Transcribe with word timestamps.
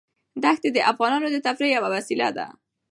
دښتې 0.43 0.69
د 0.73 0.77
افغانانو 0.91 1.27
د 1.31 1.37
تفریح 1.47 1.71
یوه 1.77 1.89
وسیله 1.95 2.27
ده. 2.37 2.47